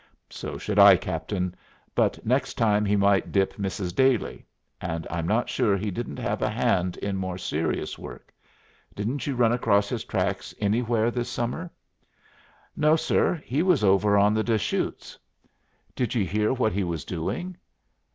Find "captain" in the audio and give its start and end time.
0.97-1.53